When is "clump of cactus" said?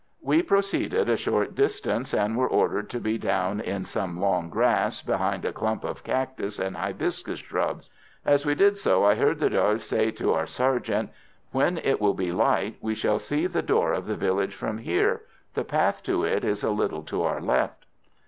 5.53-6.57